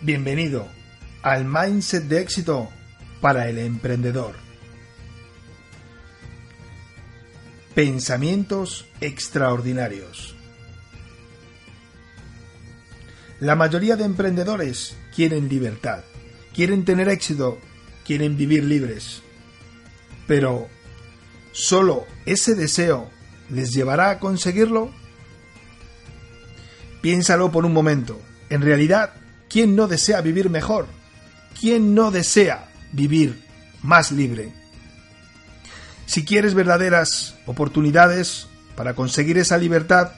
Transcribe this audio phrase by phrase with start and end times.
[0.00, 0.68] Bienvenido
[1.22, 2.68] al Mindset de éxito
[3.20, 4.36] para el emprendedor.
[7.74, 10.36] Pensamientos extraordinarios.
[13.40, 16.04] La mayoría de emprendedores quieren libertad,
[16.54, 17.58] quieren tener éxito,
[18.06, 19.22] quieren vivir libres.
[20.28, 20.68] Pero,
[21.50, 23.10] ¿solo ese deseo
[23.50, 24.92] les llevará a conseguirlo?
[27.02, 28.20] Piénsalo por un momento.
[28.48, 29.12] En realidad,
[29.48, 30.86] ¿quién no desea vivir mejor?
[31.58, 33.42] ¿Quién no desea vivir
[33.82, 34.52] más libre?
[36.06, 40.12] Si quieres verdaderas oportunidades para conseguir esa libertad,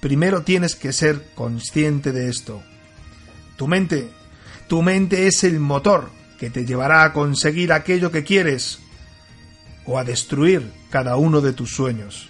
[0.00, 2.62] primero tienes que ser consciente de esto.
[3.56, 4.08] Tu mente,
[4.66, 8.80] tu mente es el motor que te llevará a conseguir aquello que quieres
[9.86, 12.28] o a destruir cada uno de tus sueños.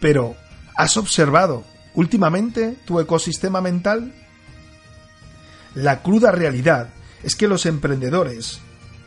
[0.00, 0.36] Pero,
[0.76, 1.64] ¿has observado
[1.98, 4.14] últimamente tu ecosistema mental?
[5.74, 6.90] La cruda realidad
[7.24, 8.60] es que los emprendedores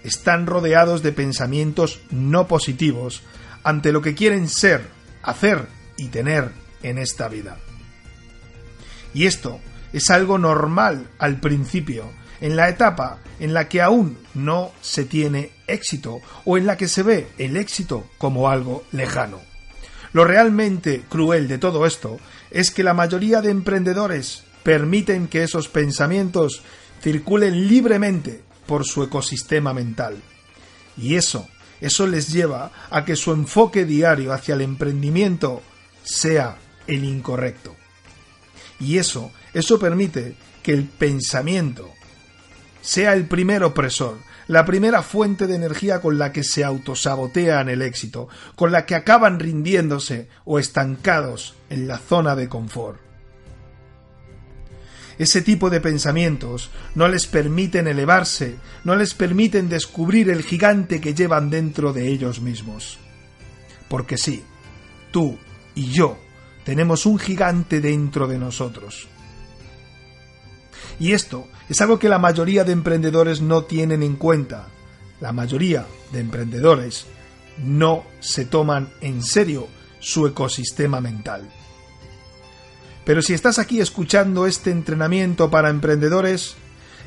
[0.03, 3.23] están rodeados de pensamientos no positivos
[3.64, 4.89] ante lo que quieren ser,
[5.23, 6.52] hacer y tener
[6.84, 7.58] en esta vida.
[9.14, 9.62] Y esto
[9.94, 15.52] es algo normal al principio, en la etapa en la que aún no se tiene
[15.66, 19.39] éxito o en la que se ve el éxito como algo lejano.
[20.12, 22.19] Lo realmente cruel de todo esto
[22.52, 26.61] es que la mayoría de emprendedores permiten que esos pensamientos
[27.02, 30.21] circulen libremente por su ecosistema mental.
[30.97, 31.47] Y eso,
[31.79, 35.61] eso les lleva a que su enfoque diario hacia el emprendimiento
[36.03, 36.57] sea
[36.88, 37.75] el incorrecto.
[38.79, 41.89] Y eso, eso permite que el pensamiento
[42.81, 47.81] sea el primer opresor, la primera fuente de energía con la que se autosabotean el
[47.81, 53.00] éxito, con la que acaban rindiéndose o estancados en la zona de confort.
[55.18, 61.13] Ese tipo de pensamientos no les permiten elevarse, no les permiten descubrir el gigante que
[61.13, 62.97] llevan dentro de ellos mismos.
[63.88, 64.44] Porque sí,
[65.12, 65.38] tú
[65.75, 66.18] y yo
[66.63, 69.07] tenemos un gigante dentro de nosotros.
[71.00, 74.68] Y esto es algo que la mayoría de emprendedores no tienen en cuenta.
[75.19, 77.06] La mayoría de emprendedores
[77.64, 79.68] no se toman en serio
[80.00, 81.50] su ecosistema mental.
[83.06, 86.56] Pero si estás aquí escuchando este entrenamiento para emprendedores,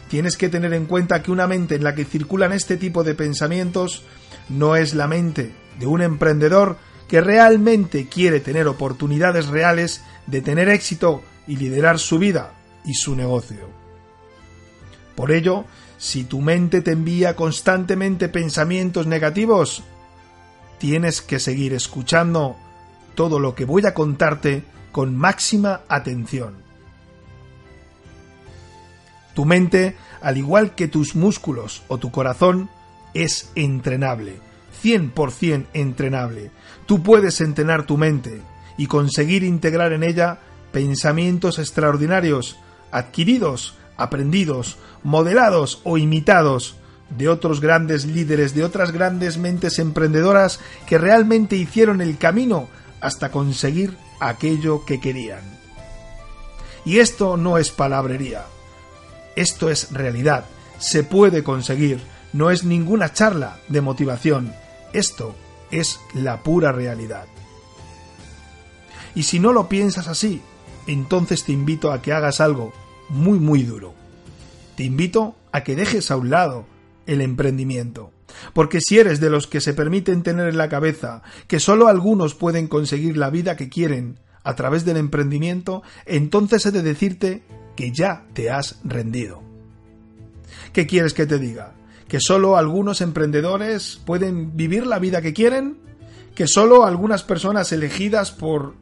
[0.09, 3.15] tienes que tener en cuenta que una mente en la que circulan este tipo de
[3.15, 4.03] pensamientos
[4.49, 10.69] no es la mente de un emprendedor que realmente quiere tener oportunidades reales de tener
[10.69, 13.69] éxito y liderar su vida y su negocio.
[15.15, 15.65] Por ello,
[15.99, 19.83] si tu mente te envía constantemente pensamientos negativos,
[20.79, 22.57] tienes que seguir escuchando
[23.15, 26.57] todo lo que voy a contarte con máxima atención.
[29.35, 32.71] Tu mente, al igual que tus músculos o tu corazón,
[33.15, 34.37] es entrenable,
[34.83, 36.51] 100% entrenable.
[36.87, 38.41] Tú puedes entrenar tu mente
[38.77, 40.39] y conseguir integrar en ella
[40.73, 42.59] pensamientos extraordinarios,
[42.95, 46.77] adquiridos, aprendidos, modelados o imitados
[47.11, 52.69] de otros grandes líderes, de otras grandes mentes emprendedoras que realmente hicieron el camino
[53.01, 55.43] hasta conseguir aquello que querían.
[56.85, 58.45] Y esto no es palabrería,
[59.35, 60.45] esto es realidad,
[60.79, 62.01] se puede conseguir,
[62.33, 64.55] no es ninguna charla de motivación,
[64.93, 65.35] esto
[65.73, 67.27] es la pura realidad.
[69.17, 70.43] Y si no lo piensas así,
[70.87, 72.73] entonces te invito a que hagas algo
[73.09, 73.95] muy muy duro.
[74.77, 76.67] Te invito a que dejes a un lado
[77.07, 78.11] el emprendimiento.
[78.53, 82.35] Porque si eres de los que se permiten tener en la cabeza que solo algunos
[82.35, 87.43] pueden conseguir la vida que quieren a través del emprendimiento, entonces he de decirte
[87.77, 89.43] que ya te has rendido.
[90.73, 91.75] ¿Qué quieres que te diga?
[92.09, 95.79] ¿Que solo algunos emprendedores pueden vivir la vida que quieren?
[96.35, 98.75] ¿Que solo algunas personas elegidas por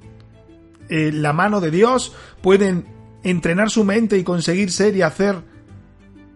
[0.89, 2.87] eh, la mano de Dios pueden
[3.23, 5.43] entrenar su mente y conseguir ser y hacer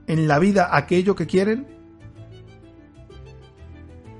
[0.06, 1.66] en la vida aquello que quieren?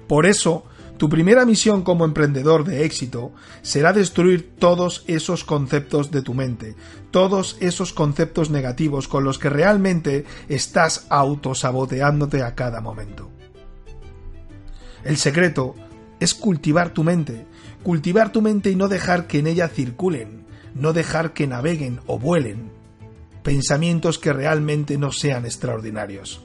[0.09, 0.65] Por eso,
[0.97, 3.33] tu primera misión como emprendedor de éxito
[3.63, 6.75] será destruir todos esos conceptos de tu mente,
[7.11, 13.31] todos esos conceptos negativos con los que realmente estás autosaboteándote a cada momento.
[15.05, 15.75] El secreto
[16.19, 17.47] es cultivar tu mente,
[17.83, 20.46] cultivar tu mente y no dejar que en ella circulen,
[20.79, 22.71] no dejar que naveguen o vuelen
[23.43, 26.43] pensamientos que realmente no sean extraordinarios.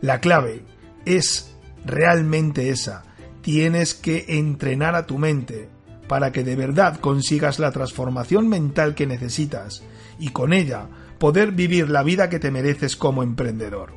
[0.00, 0.64] La clave
[1.04, 1.54] es
[1.84, 3.04] realmente esa.
[3.42, 5.68] Tienes que entrenar a tu mente
[6.08, 9.82] para que de verdad consigas la transformación mental que necesitas
[10.18, 10.88] y con ella
[11.18, 13.92] poder vivir la vida que te mereces como emprendedor.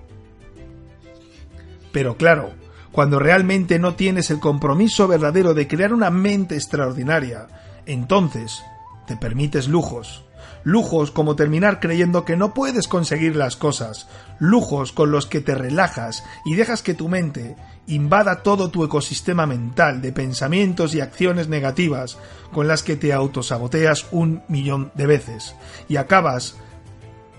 [1.92, 2.54] Pero claro,
[2.92, 7.48] cuando realmente no tienes el compromiso verdadero de crear una mente extraordinaria,
[7.88, 8.64] entonces
[9.08, 10.24] te permites lujos.
[10.64, 14.08] Lujos como terminar creyendo que no puedes conseguir las cosas.
[14.40, 17.56] Lujos con los que te relajas y dejas que tu mente
[17.88, 22.18] invada todo tu ecosistema mental de pensamientos y acciones negativas
[22.52, 25.56] con las que te autosaboteas un millón de veces.
[25.88, 26.56] Y acabas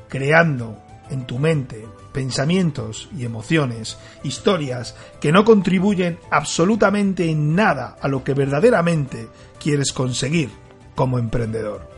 [0.09, 0.79] creando
[1.11, 8.25] en tu mente pensamientos y emociones, historias que no contribuyen absolutamente en nada a lo
[8.25, 9.29] que verdaderamente
[9.59, 10.66] quieres conseguir
[10.97, 11.89] como emprendedor.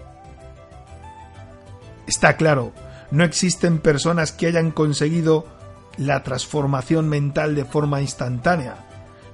[2.07, 2.73] Está claro,
[3.11, 5.47] no existen personas que hayan conseguido
[5.97, 8.85] la transformación mental de forma instantánea.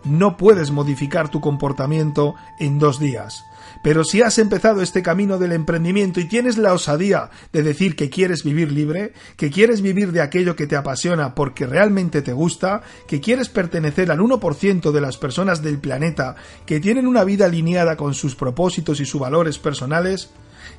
[0.05, 3.45] No puedes modificar tu comportamiento en dos días.
[3.85, 8.09] Pero si has empezado este camino del emprendimiento y tienes la osadía de decir que
[8.09, 12.81] quieres vivir libre, que quieres vivir de aquello que te apasiona porque realmente te gusta,
[13.07, 16.35] que quieres pertenecer al 1% de las personas del planeta
[16.65, 20.31] que tienen una vida alineada con sus propósitos y sus valores personales,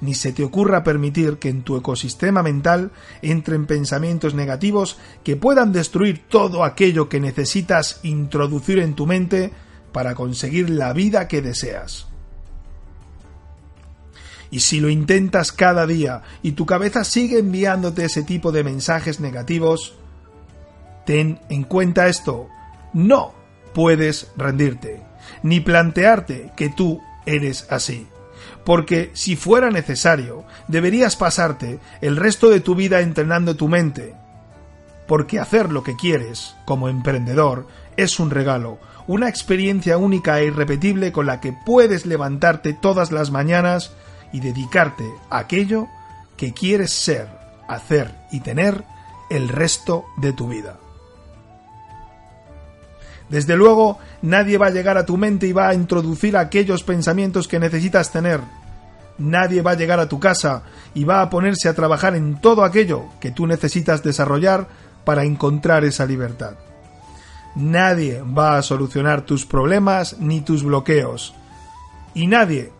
[0.01, 2.89] ni se te ocurra permitir que en tu ecosistema mental
[3.21, 9.51] entren pensamientos negativos que puedan destruir todo aquello que necesitas introducir en tu mente
[9.91, 12.07] para conseguir la vida que deseas.
[14.55, 19.19] Y si lo intentas cada día y tu cabeza sigue enviándote ese tipo de mensajes
[19.19, 19.95] negativos,
[21.05, 22.47] ten en cuenta esto.
[22.93, 23.33] No
[23.73, 25.03] puedes rendirte,
[25.43, 28.07] ni plantearte que tú eres así.
[28.63, 34.15] Porque si fuera necesario, deberías pasarte el resto de tu vida entrenando tu mente.
[35.05, 37.67] Porque hacer lo que quieres, como emprendedor,
[37.97, 43.31] es un regalo, una experiencia única e irrepetible con la que puedes levantarte todas las
[43.31, 43.91] mañanas
[44.35, 45.87] y dedicarte a aquello
[46.35, 47.29] que quieres ser,
[47.69, 48.83] hacer y tener
[49.29, 50.75] el resto de tu vida.
[53.29, 57.47] Desde luego, nadie va a llegar a tu mente y va a introducir aquellos pensamientos
[57.47, 58.41] que necesitas tener.
[59.17, 62.65] Nadie va a llegar a tu casa y va a ponerse a trabajar en todo
[62.65, 64.67] aquello que tú necesitas desarrollar
[65.05, 66.55] para encontrar esa libertad.
[67.55, 71.33] Nadie va a solucionar tus problemas ni tus bloqueos.
[72.13, 72.73] Y nadie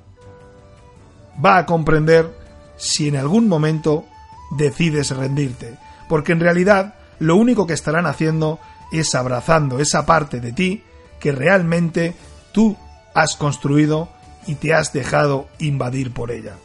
[1.43, 2.33] va a comprender
[2.77, 4.05] si en algún momento
[4.51, 5.77] decides rendirte,
[6.07, 8.59] porque en realidad lo único que estarán haciendo
[8.91, 10.83] es abrazando esa parte de ti
[11.19, 12.15] que realmente
[12.51, 12.77] tú
[13.13, 14.09] has construido
[14.47, 16.55] y te has dejado invadir por ella.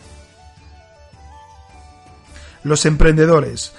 [2.63, 3.73] Los emprendedores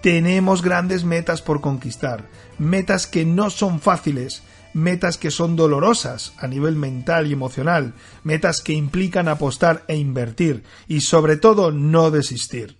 [0.00, 2.24] tenemos grandes metas por conquistar,
[2.58, 4.42] metas que no son fáciles,
[4.72, 10.64] metas que son dolorosas a nivel mental y emocional, metas que implican apostar e invertir
[10.86, 12.78] y sobre todo no desistir.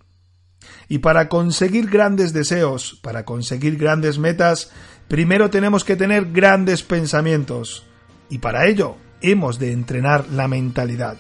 [0.88, 4.70] Y para conseguir grandes deseos, para conseguir grandes metas,
[5.08, 7.85] primero tenemos que tener grandes pensamientos
[8.31, 11.17] y para ello hemos de entrenar la mentalidad.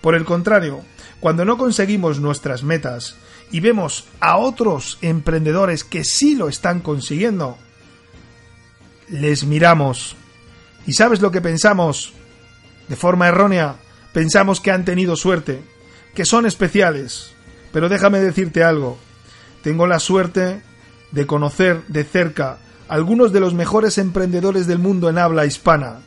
[0.00, 0.82] Por el contrario,
[1.20, 3.16] cuando no conseguimos nuestras metas
[3.50, 7.58] y vemos a otros emprendedores que sí lo están consiguiendo,
[9.08, 10.16] les miramos.
[10.86, 12.12] ¿Y sabes lo que pensamos?
[12.88, 13.76] De forma errónea,
[14.12, 15.60] pensamos que han tenido suerte,
[16.14, 17.32] que son especiales.
[17.72, 18.98] Pero déjame decirte algo.
[19.62, 20.62] Tengo la suerte
[21.12, 22.58] de conocer de cerca
[22.88, 26.00] algunos de los mejores emprendedores del mundo en habla hispana.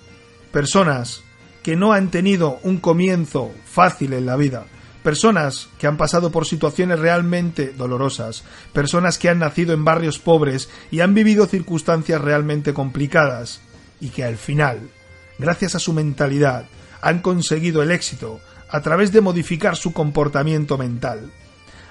[0.51, 1.21] Personas
[1.63, 4.65] que no han tenido un comienzo fácil en la vida,
[5.09, 10.69] Personas que han pasado por situaciones realmente dolorosas, personas que han nacido en barrios pobres
[10.91, 13.59] y han vivido circunstancias realmente complicadas
[13.99, 14.91] y que al final,
[15.39, 16.67] gracias a su mentalidad,
[17.01, 18.39] han conseguido el éxito
[18.69, 21.31] a través de modificar su comportamiento mental,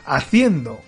[0.07, 0.81] haciendo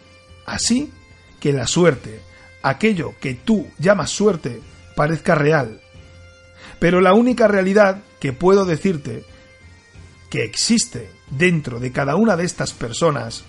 [0.46, 0.92] así
[1.40, 2.20] que la suerte,
[2.62, 4.60] aquello que tú llamas suerte,
[4.94, 5.80] parezca real.
[6.78, 9.24] Pero la única realidad que puedo decirte
[10.30, 13.44] que existe dentro de cada una de estas personas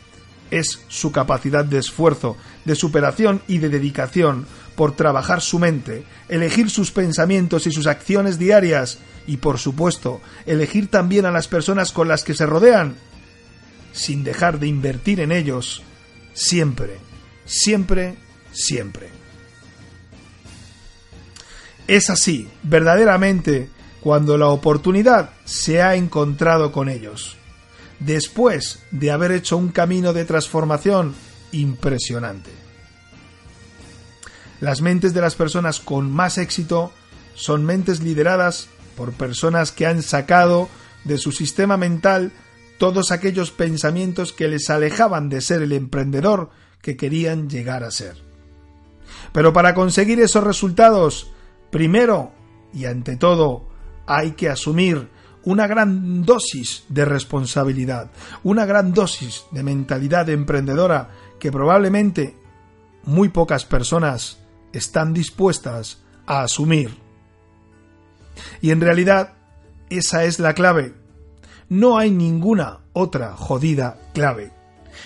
[0.49, 2.35] es su capacidad de esfuerzo,
[2.65, 4.45] de superación y de dedicación
[4.75, 10.89] por trabajar su mente, elegir sus pensamientos y sus acciones diarias y, por supuesto, elegir
[10.89, 12.95] también a las personas con las que se rodean,
[13.93, 15.83] sin dejar de invertir en ellos,
[16.33, 16.97] siempre,
[17.45, 18.15] siempre,
[18.51, 19.09] siempre.
[21.87, 23.69] Es así, verdaderamente,
[24.01, 27.37] cuando la oportunidad se ha encontrado con ellos,
[27.99, 31.13] después de haber hecho un camino de transformación
[31.51, 32.49] impresionante.
[34.59, 36.91] Las mentes de las personas con más éxito
[37.35, 40.69] son mentes lideradas por personas que han sacado
[41.03, 42.31] de su sistema mental
[42.77, 46.49] todos aquellos pensamientos que les alejaban de ser el emprendedor
[46.81, 48.15] que querían llegar a ser.
[49.33, 51.31] Pero para conseguir esos resultados,
[51.69, 52.31] primero
[52.73, 53.70] y ante todo,
[54.11, 55.07] hay que asumir
[55.43, 58.11] una gran dosis de responsabilidad,
[58.43, 62.35] una gran dosis de mentalidad emprendedora que probablemente
[63.03, 64.37] muy pocas personas
[64.73, 66.97] están dispuestas a asumir.
[68.61, 69.33] Y en realidad,
[69.89, 70.93] esa es la clave.
[71.69, 74.51] No hay ninguna otra jodida clave.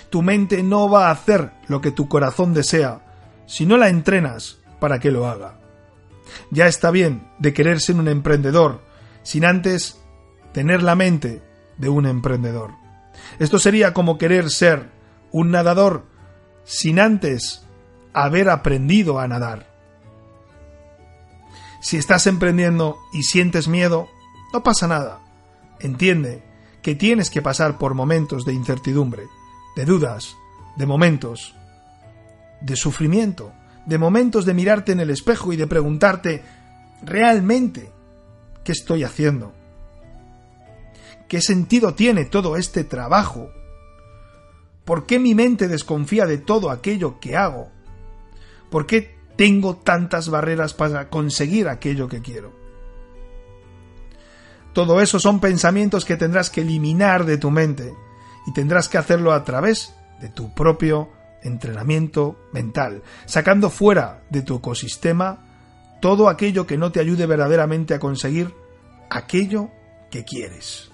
[0.09, 3.05] Tu mente no va a hacer lo que tu corazón desea
[3.45, 5.59] si no la entrenas para que lo haga.
[6.49, 8.81] Ya está bien de querer ser un emprendedor
[9.25, 9.99] sin antes
[10.53, 11.41] tener la mente
[11.77, 12.71] de un emprendedor.
[13.39, 14.91] Esto sería como querer ser
[15.31, 16.05] un nadador
[16.63, 17.65] sin antes
[18.13, 19.67] haber aprendido a nadar.
[21.81, 24.07] Si estás emprendiendo y sientes miedo,
[24.53, 25.19] no pasa nada.
[25.79, 26.43] Entiende
[26.81, 29.23] que tienes que pasar por momentos de incertidumbre,
[29.75, 30.37] de dudas,
[30.77, 31.55] de momentos
[32.61, 33.51] de sufrimiento,
[33.85, 36.43] de momentos de mirarte en el espejo y de preguntarte
[37.03, 37.91] realmente
[38.65, 39.53] qué estoy haciendo.
[41.29, 43.49] ¿Qué sentido tiene todo este trabajo?
[44.83, 47.71] ¿Por qué mi mente desconfía de todo aquello que hago?
[48.69, 52.51] ¿Por qué tengo tantas barreras para conseguir aquello que quiero?
[54.73, 57.93] Todo eso son pensamientos que tendrás que eliminar de tu mente
[58.45, 61.09] y tendrás que hacerlo a través de tu propio
[61.43, 65.45] entrenamiento mental, sacando fuera de tu ecosistema
[66.01, 68.53] todo aquello que no te ayude verdaderamente a conseguir
[69.09, 69.69] aquello
[70.11, 70.89] que quieres.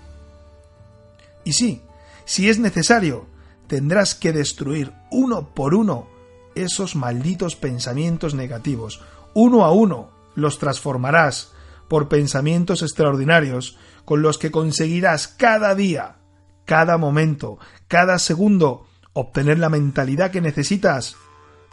[1.43, 1.81] Y sí,
[2.25, 3.25] si es necesario,
[3.67, 6.08] tendrás que destruir uno por uno
[6.55, 9.01] esos malditos pensamientos negativos.
[9.34, 11.51] Uno a uno los transformarás
[11.88, 16.17] por pensamientos extraordinarios con los que conseguirás cada día,
[16.65, 21.17] cada momento, cada segundo obtener la mentalidad que necesitas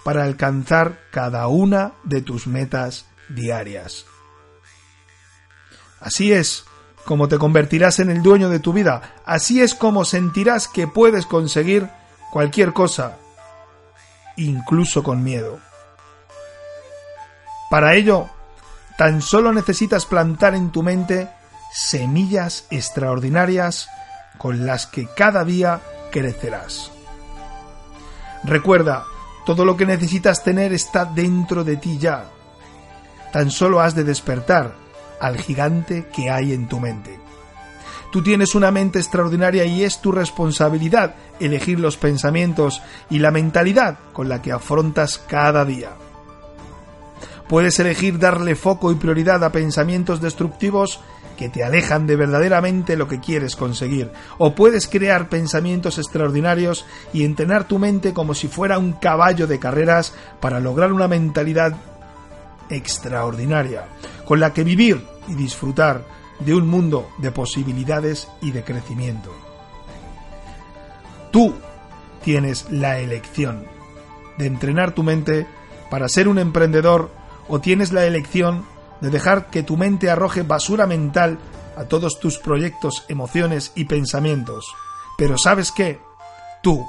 [0.05, 4.07] para alcanzar cada una de tus metas diarias.
[6.01, 6.65] Así es
[7.05, 11.25] como te convertirás en el dueño de tu vida, así es como sentirás que puedes
[11.25, 11.89] conseguir
[12.31, 13.17] cualquier cosa,
[14.37, 15.59] incluso con miedo.
[17.71, 18.29] Para ello,
[18.99, 21.31] tan solo necesitas plantar en tu mente
[21.73, 23.89] semillas extraordinarias
[24.37, 25.81] con las que cada día
[26.11, 26.91] crecerás.
[28.45, 29.05] Recuerda,
[29.45, 32.27] todo lo que necesitas tener está dentro de ti ya.
[33.33, 34.75] Tan solo has de despertar
[35.21, 37.19] al gigante que hay en tu mente.
[38.11, 42.81] Tú tienes una mente extraordinaria y es tu responsabilidad elegir los pensamientos
[43.11, 45.91] y la mentalidad con la que afrontas cada día.
[47.49, 51.01] Puedes elegir darle foco y prioridad a pensamientos destructivos
[51.39, 54.11] que te alejan de verdaderamente lo que quieres conseguir.
[54.39, 59.59] O puedes crear pensamientos extraordinarios y entrenar tu mente como si fuera un caballo de
[59.59, 61.77] carreras para lograr una mentalidad
[62.71, 63.89] extraordinaria,
[64.25, 66.05] con la que vivir y disfrutar
[66.41, 69.35] de un mundo de posibilidades y de crecimiento.
[71.31, 71.55] Tú
[72.23, 73.67] tienes la elección
[74.39, 75.47] de entrenar tu mente
[75.91, 77.11] para ser un emprendedor
[77.49, 78.65] o tienes la elección
[79.01, 81.39] de dejar que tu mente arroje basura mental
[81.77, 84.67] a todos tus proyectos, emociones y pensamientos.
[85.17, 86.01] Pero sabes qué?
[86.63, 86.85] Tú,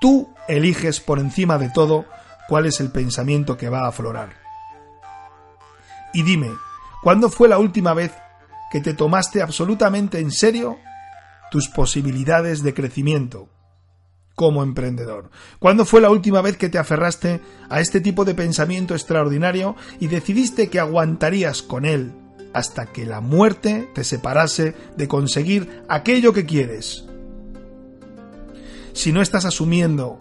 [0.00, 2.04] tú eliges por encima de todo
[2.48, 4.30] cuál es el pensamiento que va a aflorar.
[6.12, 6.50] Y dime,
[7.02, 8.12] ¿cuándo fue la última vez
[8.72, 10.78] que te tomaste absolutamente en serio
[11.50, 13.48] tus posibilidades de crecimiento?
[14.40, 15.30] como emprendedor?
[15.58, 20.06] ¿Cuándo fue la última vez que te aferraste a este tipo de pensamiento extraordinario y
[20.06, 22.14] decidiste que aguantarías con él
[22.54, 27.04] hasta que la muerte te separase de conseguir aquello que quieres?
[28.94, 30.16] Si no estás asumiendo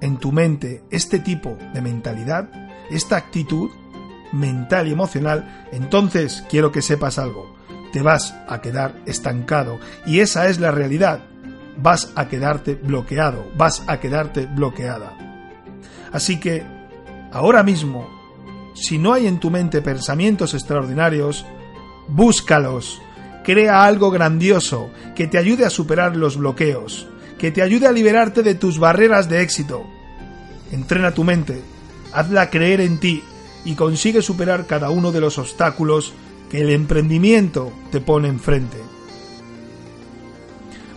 [0.00, 2.50] en tu mente este tipo de mentalidad,
[2.90, 3.70] esta actitud
[4.32, 7.56] mental y emocional, entonces quiero que sepas algo.
[7.92, 11.22] Te vas a quedar estancado y esa es la realidad
[11.82, 15.12] vas a quedarte bloqueado, vas a quedarte bloqueada.
[16.12, 16.62] Así que,
[17.32, 18.08] ahora mismo,
[18.74, 21.46] si no hay en tu mente pensamientos extraordinarios,
[22.08, 23.00] búscalos,
[23.44, 27.08] crea algo grandioso que te ayude a superar los bloqueos,
[27.38, 29.84] que te ayude a liberarte de tus barreras de éxito.
[30.72, 31.62] Entrena tu mente,
[32.12, 33.22] hazla creer en ti
[33.64, 36.12] y consigue superar cada uno de los obstáculos
[36.50, 38.78] que el emprendimiento te pone enfrente.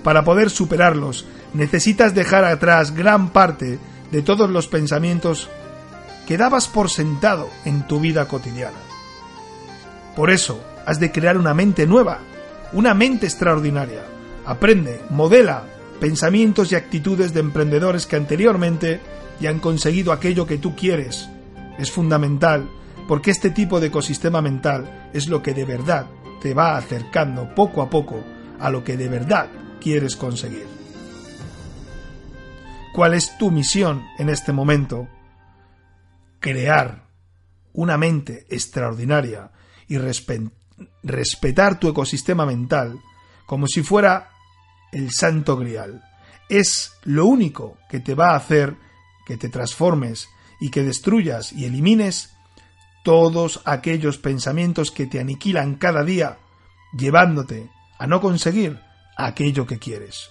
[0.04, 3.80] Para poder superarlos, necesitas dejar atrás gran parte
[4.12, 5.50] de todos los pensamientos
[6.28, 8.78] que dabas por sentado en tu vida cotidiana.
[10.16, 12.20] Por eso, has de crear una mente nueva,
[12.74, 14.04] una mente extraordinaria,
[14.46, 15.64] Aprende, modela
[16.00, 19.00] pensamientos y actitudes de emprendedores que anteriormente
[19.40, 21.30] ya han conseguido aquello que tú quieres.
[21.78, 22.70] Es fundamental
[23.08, 26.08] porque este tipo de ecosistema mental es lo que de verdad
[26.42, 28.24] te va acercando poco a poco
[28.60, 29.50] a lo que de verdad
[29.80, 30.68] quieres conseguir.
[32.94, 35.08] ¿Cuál es tu misión en este momento?
[36.40, 37.08] Crear
[37.74, 39.52] una mente extraordinaria
[39.88, 43.00] y respetar tu ecosistema mental
[43.46, 44.30] como si fuera
[44.92, 46.04] el santo grial.
[46.50, 48.76] Es lo único que te va a hacer
[49.26, 50.30] que te transformes
[50.64, 52.38] y que destruyas y elimines
[53.04, 56.38] todos aquellos pensamientos que te aniquilan cada día,
[56.98, 58.80] llevándote a no conseguir
[59.18, 60.30] aquello que quieres.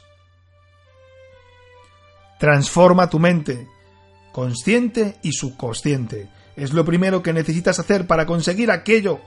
[2.41, 3.69] Transforma tu mente,
[4.33, 6.31] consciente y subconsciente.
[6.57, 9.21] Es lo primero que necesitas hacer para conseguir aquello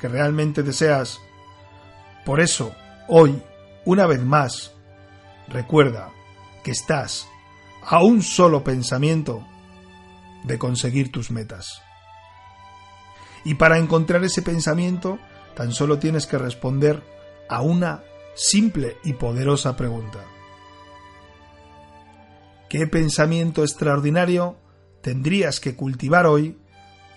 [0.00, 1.20] que realmente deseas.
[2.24, 2.74] Por eso,
[3.06, 3.40] hoy,
[3.84, 4.72] una vez más,
[5.46, 6.10] recuerda
[6.64, 7.28] que estás
[7.84, 9.46] a un solo pensamiento
[10.44, 11.82] de conseguir tus metas.
[13.44, 15.18] Y para encontrar ese pensamiento,
[15.54, 17.02] tan solo tienes que responder
[17.48, 18.02] a una
[18.34, 20.20] simple y poderosa pregunta.
[22.68, 24.56] ¿Qué pensamiento extraordinario
[25.02, 26.58] tendrías que cultivar hoy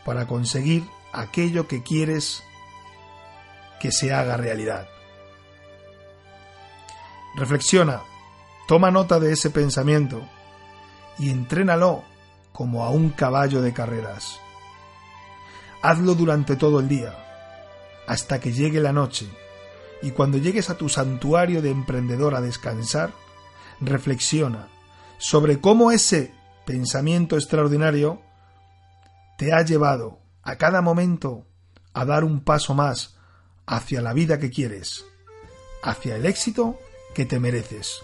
[0.06, 2.44] para conseguir aquello que quieres
[3.80, 4.88] que se haga realidad?
[7.38, 8.02] Reflexiona,
[8.68, 10.22] toma nota de ese pensamiento
[11.18, 12.04] y entrénalo
[12.58, 14.40] como a un caballo de carreras.
[15.84, 17.14] Hazlo durante todo el día,
[18.08, 19.30] hasta que llegue la noche,
[20.02, 23.12] y cuando llegues a tu santuario de emprendedor a descansar,
[23.80, 24.70] reflexiona
[25.20, 26.34] sobre cómo ese
[26.66, 28.24] pensamiento extraordinario
[29.38, 31.46] te ha llevado a cada momento
[31.94, 33.18] a dar un paso más
[33.68, 35.06] hacia la vida que quieres,
[35.84, 36.80] hacia el éxito
[37.14, 38.00] que te mereces.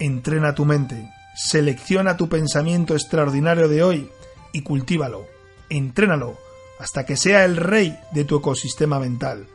[0.00, 4.10] Entrena tu mente, selecciona tu pensamiento extraordinario de hoy
[4.52, 5.26] y cultívalo,
[5.68, 6.38] entrénalo
[6.78, 9.46] hasta que sea el rey de tu ecosistema mental,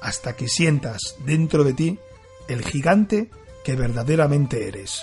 [0.00, 1.98] hasta que sientas dentro de ti
[2.48, 3.30] el gigante
[3.64, 5.02] que verdaderamente eres.